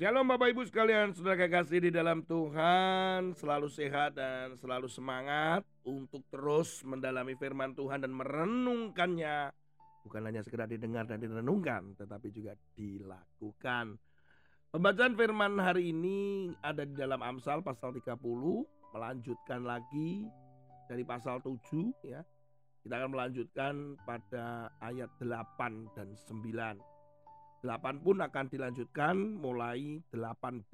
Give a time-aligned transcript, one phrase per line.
[0.00, 6.24] Shalom Bapak Ibu sekalian, saudara kekasih di dalam Tuhan, selalu sehat dan selalu semangat untuk
[6.32, 9.52] terus mendalami firman Tuhan dan merenungkannya.
[10.08, 14.00] Bukan hanya sekedar didengar dan direnungkan, tetapi juga dilakukan.
[14.72, 18.16] Pembacaan firman hari ini ada di dalam Amsal pasal 30,
[18.96, 20.24] melanjutkan lagi
[20.88, 22.24] dari pasal 7 ya.
[22.80, 26.89] Kita akan melanjutkan pada ayat 8 dan 9.
[27.60, 30.72] 8 pun akan dilanjutkan mulai 8B.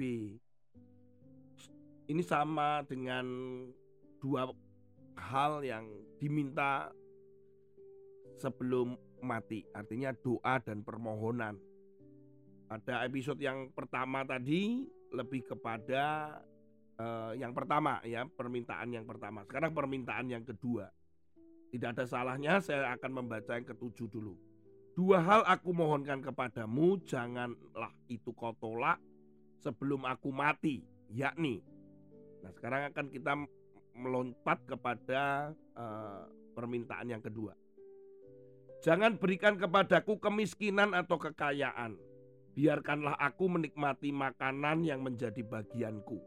[2.06, 3.26] Ini sama dengan
[4.22, 4.46] dua
[5.18, 5.90] hal yang
[6.22, 6.95] diminta
[8.38, 11.59] sebelum mati, artinya doa dan permohonan.
[12.70, 16.38] Pada episode yang pertama tadi lebih kepada
[17.02, 19.42] uh, yang pertama ya, permintaan yang pertama.
[19.42, 20.87] Sekarang permintaan yang kedua.
[21.66, 24.38] Tidak ada salahnya saya akan membaca yang ketujuh dulu.
[24.96, 28.96] Dua hal aku mohonkan kepadamu, janganlah itu kau tolak
[29.60, 30.80] sebelum aku mati,
[31.12, 31.60] yakni.
[32.40, 33.36] Nah, sekarang akan kita
[33.92, 36.24] melompat kepada uh,
[36.56, 37.52] permintaan yang kedua.
[38.80, 42.00] Jangan berikan kepadaku kemiskinan atau kekayaan.
[42.56, 46.24] Biarkanlah aku menikmati makanan yang menjadi bagianku.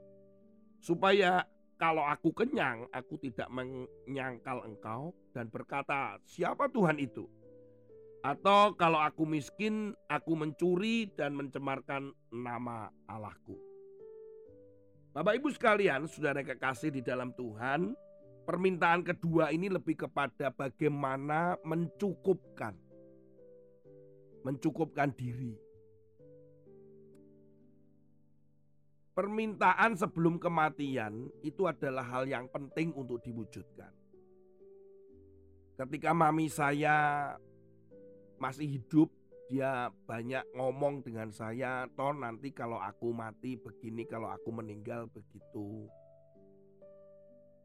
[0.78, 1.42] Supaya
[1.82, 7.26] kalau aku kenyang, aku tidak menyangkal engkau dan berkata, siapa Tuhan itu?
[8.20, 13.56] Atau kalau aku miskin, aku mencuri dan mencemarkan nama Allahku.
[15.16, 17.96] Bapak Ibu sekalian, saudara kekasih di dalam Tuhan,
[18.44, 22.76] permintaan kedua ini lebih kepada bagaimana mencukupkan.
[24.44, 25.56] Mencukupkan diri.
[29.16, 33.92] Permintaan sebelum kematian itu adalah hal yang penting untuk diwujudkan.
[35.80, 37.36] Ketika mami saya
[38.40, 39.12] masih hidup
[39.50, 45.90] dia banyak ngomong dengan saya toh nanti kalau aku mati begini kalau aku meninggal begitu.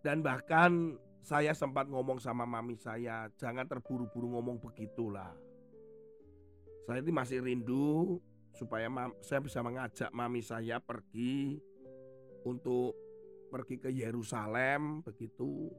[0.01, 5.33] Dan bahkan saya sempat ngomong sama mami saya jangan terburu-buru ngomong begitulah.
[6.85, 8.21] Saya ini masih rindu
[8.53, 8.89] supaya
[9.25, 11.61] saya bisa mengajak mami saya pergi
[12.45, 12.97] untuk
[13.49, 15.73] pergi ke Yerusalem begitu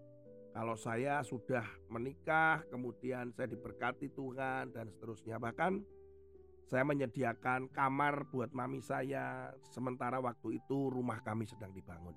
[0.56, 5.36] kalau saya sudah menikah, kemudian saya diberkati Tuhan dan seterusnya.
[5.36, 5.84] Bahkan
[6.72, 12.16] saya menyediakan kamar buat mami saya sementara waktu itu rumah kami sedang dibangun.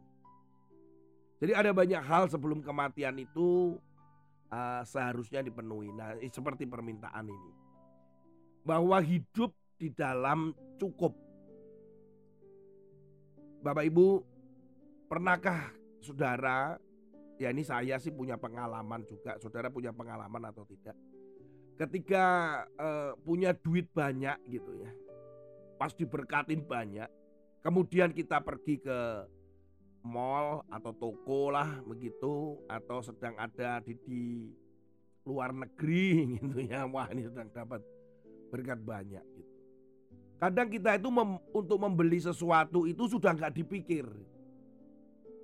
[1.42, 3.74] Jadi ada banyak hal sebelum kematian itu
[4.54, 5.90] uh, seharusnya dipenuhi.
[5.90, 7.52] Nah, seperti permintaan ini.
[8.62, 9.50] Bahwa hidup
[9.82, 11.10] di dalam cukup.
[13.66, 14.22] Bapak Ibu,
[15.10, 16.78] pernahkah saudara
[17.38, 20.98] ya ini saya sih punya pengalaman juga, saudara punya pengalaman atau tidak.
[21.78, 22.26] Ketika
[22.74, 24.90] uh, punya duit banyak gitu ya,
[25.78, 27.06] pas diberkatin banyak,
[27.62, 28.98] kemudian kita pergi ke
[30.02, 34.22] mall atau toko lah begitu, atau sedang ada di, di
[35.22, 37.80] luar negeri gitu ya, wah ini sedang dapat
[38.50, 39.54] berkat banyak gitu.
[40.38, 44.06] Kadang kita itu mem, untuk membeli sesuatu itu sudah nggak dipikir.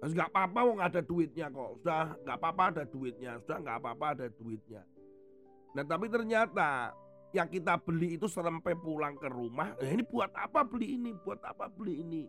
[0.04, 1.81] Nggak apa-apa wong ada duitnya kok.
[1.81, 3.32] Sudah nggak apa-apa ada duitnya.
[3.41, 4.82] Sudah nggak apa-apa ada duitnya.
[5.72, 6.92] Nah tapi ternyata
[7.34, 9.75] yang kita beli itu sampai pulang ke rumah.
[9.81, 11.10] Eh, ini buat apa beli ini?
[11.19, 12.25] Buat apa beli ini?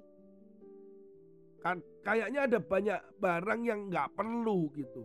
[1.59, 5.03] Kan kayaknya ada banyak barang yang nggak perlu gitu.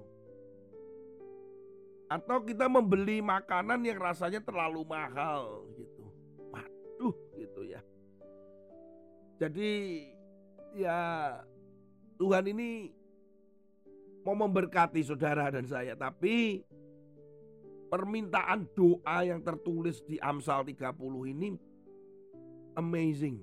[2.09, 6.05] Atau kita membeli makanan yang rasanya terlalu mahal gitu.
[6.49, 7.81] Waduh gitu ya.
[9.41, 9.71] Jadi
[10.77, 10.99] ya
[12.21, 12.93] Tuhan ini
[14.21, 16.61] mau memberkati saudara dan saya, tapi
[17.89, 21.01] permintaan doa yang tertulis di Amsal 30
[21.33, 21.57] ini
[22.77, 23.41] amazing.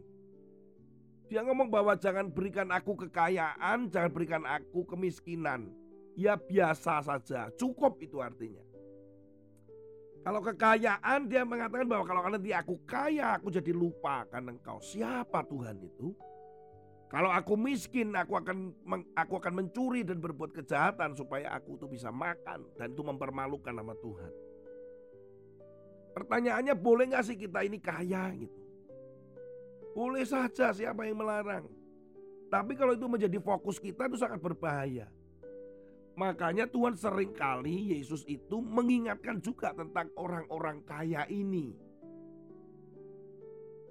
[1.27, 5.73] Dia ngomong bahwa jangan berikan aku kekayaan, jangan berikan aku kemiskinan.
[6.13, 8.61] Ya biasa saja, cukup itu artinya.
[10.21, 14.79] Kalau kekayaan dia mengatakan bahwa kalau nanti aku kaya aku jadi lupa karena engkau.
[14.79, 16.13] Siapa Tuhan itu?
[17.07, 18.75] Kalau aku miskin, aku akan
[19.15, 23.95] aku akan mencuri dan berbuat kejahatan supaya aku tuh bisa makan dan itu mempermalukan nama
[23.95, 24.31] Tuhan.
[26.11, 28.59] Pertanyaannya boleh nggak sih kita ini kaya gitu?
[29.95, 31.63] Boleh saja siapa yang melarang.
[32.51, 35.07] Tapi kalau itu menjadi fokus kita itu sangat berbahaya.
[36.17, 41.86] Makanya Tuhan sering kali Yesus itu mengingatkan juga tentang orang-orang kaya ini.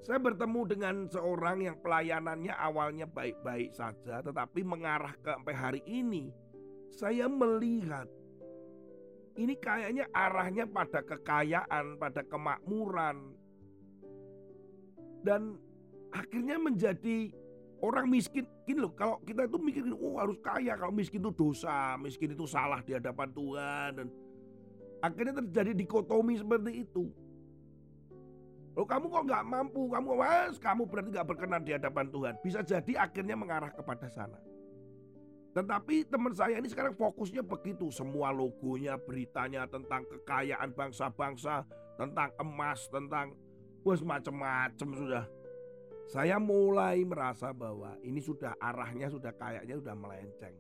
[0.07, 6.31] Saya bertemu dengan seorang yang pelayanannya awalnya baik-baik saja, tetapi mengarah ke sampai hari ini,
[6.95, 8.07] saya melihat
[9.35, 13.35] ini kayaknya arahnya pada kekayaan, pada kemakmuran.
[15.27, 15.59] Dan
[16.15, 17.35] akhirnya menjadi
[17.83, 18.47] orang miskin.
[18.63, 22.47] Gini loh, kalau kita itu mikirin, oh harus kaya, kalau miskin itu dosa, miskin itu
[22.47, 23.91] salah di hadapan Tuhan.
[23.99, 24.09] Dan
[25.03, 27.11] akhirnya terjadi dikotomi seperti itu.
[28.77, 32.35] Loh kamu kok nggak mampu, kamu was, kamu berarti nggak berkenan di hadapan Tuhan.
[32.45, 34.37] Bisa jadi akhirnya mengarah kepada sana.
[35.57, 37.89] Tetapi teman saya ini sekarang fokusnya begitu.
[37.89, 41.65] Semua logonya, beritanya tentang kekayaan bangsa-bangsa,
[41.97, 43.33] tentang emas, tentang
[43.81, 45.25] wes macam-macam sudah.
[46.13, 50.55] Saya mulai merasa bahwa ini sudah arahnya sudah kayaknya sudah melenceng.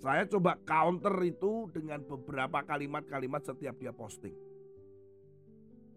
[0.00, 4.47] Saya coba counter itu dengan beberapa kalimat-kalimat setiap dia posting.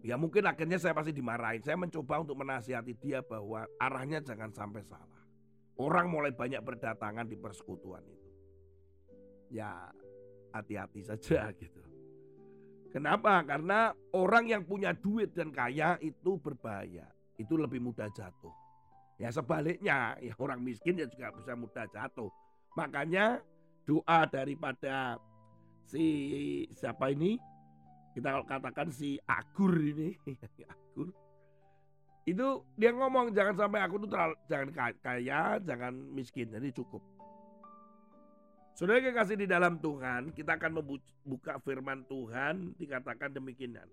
[0.02, 1.62] Ya mungkin akhirnya saya pasti dimarahin.
[1.62, 5.22] Saya mencoba untuk menasihati dia bahwa arahnya jangan sampai salah.
[5.78, 8.30] Orang mulai banyak berdatangan di persekutuan itu.
[9.54, 9.94] Ya
[10.50, 11.80] hati-hati saja gitu.
[12.90, 13.40] Kenapa?
[13.46, 17.06] Karena orang yang punya duit dan kaya itu berbahaya.
[17.38, 18.52] Itu lebih mudah jatuh.
[19.16, 22.28] Ya sebaliknya, ya orang miskin ya juga bisa mudah jatuh.
[22.74, 23.40] Makanya
[23.86, 25.16] doa daripada
[25.86, 26.04] si
[26.74, 27.38] siapa ini
[28.12, 30.16] kita kalau katakan si Agur ini
[30.72, 31.08] Agur
[32.22, 32.48] itu
[32.78, 34.68] dia ngomong jangan sampai aku tuh terlalu, jangan
[35.02, 37.02] kaya jangan miskin jadi cukup
[38.72, 43.84] Saudara kasih di dalam Tuhan, kita akan membuka firman Tuhan dikatakan demikian.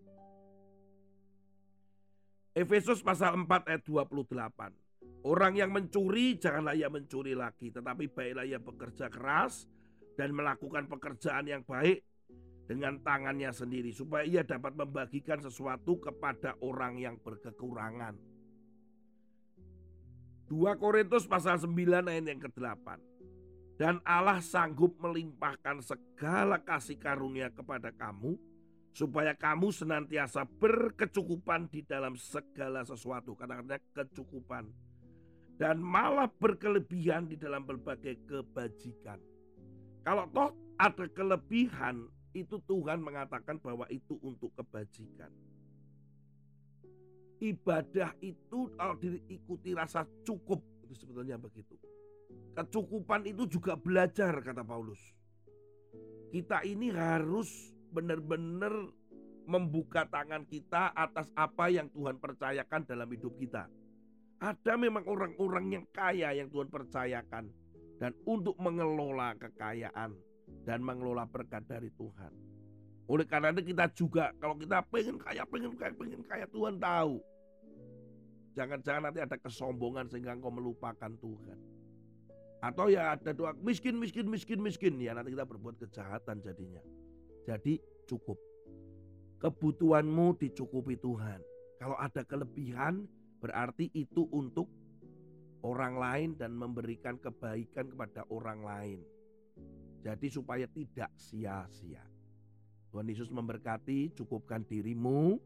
[2.55, 4.71] Efesus pasal 4 ayat 28.
[5.27, 9.67] Orang yang mencuri janganlah ia mencuri lagi, tetapi baiklah ia bekerja keras
[10.15, 11.99] dan melakukan pekerjaan yang baik
[12.69, 18.13] dengan tangannya sendiri supaya ia dapat membagikan sesuatu kepada orang yang berkekurangan.
[20.45, 22.87] 2 Korintus pasal 9 ayat yang ke-8.
[23.81, 28.37] Dan Allah sanggup melimpahkan segala kasih karunia kepada kamu
[28.93, 33.33] supaya kamu senantiasa berkecukupan di dalam segala sesuatu.
[33.33, 34.69] Kadang-kadang kecukupan.
[35.57, 39.17] Dan malah berkelebihan di dalam berbagai kebajikan.
[40.03, 40.49] Kalau toh
[40.79, 45.31] ada kelebihan itu Tuhan mengatakan bahwa itu untuk kebajikan.
[47.39, 51.73] Ibadah itu kalau diikuti rasa cukup itu sebetulnya begitu.
[52.53, 54.99] Kecukupan itu juga belajar kata Paulus.
[56.29, 58.73] Kita ini harus benar-benar
[59.49, 63.65] membuka tangan kita atas apa yang Tuhan percayakan dalam hidup kita.
[64.39, 67.49] Ada memang orang-orang yang kaya yang Tuhan percayakan
[67.97, 70.15] dan untuk mengelola kekayaan
[70.63, 72.31] dan mengelola berkat dari Tuhan.
[73.09, 77.17] Oleh karena itu kita juga kalau kita pengen kaya, pengen kaya, pengen kaya Tuhan tahu.
[78.53, 81.57] Jangan-jangan nanti ada kesombongan sehingga engkau melupakan Tuhan.
[82.59, 84.99] Atau ya ada doa miskin, miskin, miskin, miskin.
[84.99, 86.83] Ya nanti kita berbuat kejahatan jadinya.
[87.47, 88.37] Jadi cukup.
[89.39, 91.39] Kebutuhanmu dicukupi Tuhan.
[91.79, 93.07] Kalau ada kelebihan
[93.39, 94.67] berarti itu untuk
[95.63, 98.99] orang lain dan memberikan kebaikan kepada orang lain.
[99.99, 102.03] Jadi supaya tidak sia-sia.
[102.89, 105.37] Tuhan Yesus memberkati, cukupkan dirimu.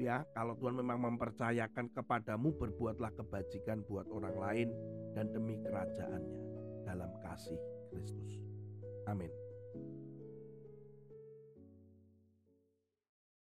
[0.00, 4.68] Ya, kalau Tuhan memang mempercayakan kepadamu, berbuatlah kebajikan buat orang lain
[5.12, 6.40] dan demi kerajaannya
[6.88, 7.58] dalam kasih
[7.92, 8.40] Kristus.
[9.04, 9.49] Amin.